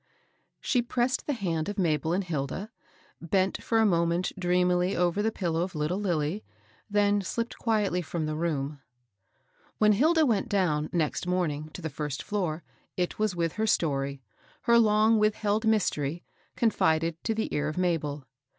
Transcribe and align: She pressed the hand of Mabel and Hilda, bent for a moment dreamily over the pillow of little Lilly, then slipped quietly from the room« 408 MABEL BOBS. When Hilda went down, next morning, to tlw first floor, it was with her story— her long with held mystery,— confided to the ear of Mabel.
She 0.59 0.81
pressed 0.81 1.27
the 1.27 1.33
hand 1.33 1.69
of 1.69 1.77
Mabel 1.77 2.11
and 2.11 2.23
Hilda, 2.23 2.71
bent 3.21 3.61
for 3.61 3.77
a 3.77 3.85
moment 3.85 4.31
dreamily 4.35 4.95
over 4.95 5.21
the 5.21 5.31
pillow 5.31 5.61
of 5.61 5.75
little 5.75 5.99
Lilly, 5.99 6.43
then 6.89 7.21
slipped 7.21 7.59
quietly 7.59 8.01
from 8.01 8.25
the 8.25 8.33
room« 8.35 8.79
408 8.79 8.79
MABEL 8.79 9.57
BOBS. 9.59 9.73
When 9.77 9.91
Hilda 9.91 10.25
went 10.25 10.49
down, 10.49 10.89
next 10.91 11.27
morning, 11.27 11.69
to 11.75 11.83
tlw 11.83 11.91
first 11.91 12.23
floor, 12.23 12.63
it 12.97 13.19
was 13.19 13.35
with 13.35 13.53
her 13.53 13.67
story— 13.67 14.23
her 14.63 14.79
long 14.79 15.19
with 15.19 15.35
held 15.35 15.67
mystery,— 15.67 16.23
confided 16.55 17.23
to 17.23 17.35
the 17.35 17.53
ear 17.53 17.67
of 17.67 17.77
Mabel. 17.77 18.25